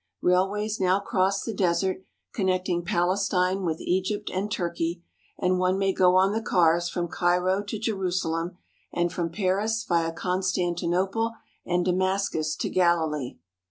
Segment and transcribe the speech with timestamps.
[0.23, 2.03] Railways now cross the desert,
[2.33, 5.03] con necting Palestine with Egypt and Turkey,
[5.37, 8.57] and one may go on the cars from Cairo to Jerusalem
[8.91, 11.33] and from Paris, via Constantinople
[11.67, 13.37] and Damascus, to Galilee.